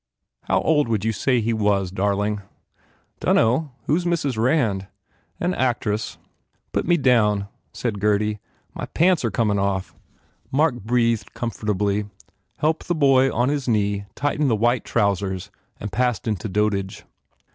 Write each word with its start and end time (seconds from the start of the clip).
"How 0.45 0.61
old 0.61 0.87
would 0.87 1.05
you 1.05 1.11
say 1.11 1.41
he 1.41 1.53
was, 1.53 1.91
darling?" 1.91 2.41
"Dunno. 3.19 3.71
Who 3.85 3.97
s 3.97 4.03
Mrs. 4.03 4.35
Rand?" 4.35 4.87
"An 5.39 5.53
actress." 5.53 6.17
"Put 6.71 6.87
me 6.87 6.97
down," 6.97 7.47
said 7.71 7.99
Gurdy, 7.99 8.39
"My 8.73 8.87
pants 8.87 9.23
are 9.23 9.29
comin 9.29 9.59
off." 9.59 9.93
Mark 10.51 10.73
breathed 10.83 11.35
comfortably, 11.35 12.05
helped 12.57 12.87
the 12.87 12.95
boy 12.95 13.31
on 13.31 13.49
his 13.49 13.67
knee 13.67 14.05
tighten 14.15 14.47
the 14.47 14.55
white 14.55 14.83
trousers 14.85 15.51
and 15.79 15.91
passed 15.91 16.27
into 16.27 16.49
dotage. 16.49 17.05